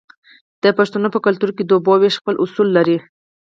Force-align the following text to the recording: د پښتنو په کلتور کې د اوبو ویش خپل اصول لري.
د 0.63 0.65
پښتنو 0.77 1.07
په 1.15 1.19
کلتور 1.25 1.51
کې 1.55 1.63
د 1.65 1.71
اوبو 1.77 1.93
ویش 2.01 2.15
خپل 2.21 2.35
اصول 2.43 2.67
لري. 2.77 2.97